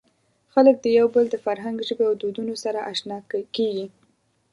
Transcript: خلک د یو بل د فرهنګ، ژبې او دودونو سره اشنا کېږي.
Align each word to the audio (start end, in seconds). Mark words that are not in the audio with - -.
خلک 0.53 0.75
د 0.81 0.85
یو 0.99 1.07
بل 1.15 1.25
د 1.31 1.35
فرهنګ، 1.45 1.77
ژبې 1.87 2.05
او 2.09 2.13
دودونو 2.21 2.53
سره 2.63 2.85
اشنا 2.91 3.17
کېږي. 3.55 3.87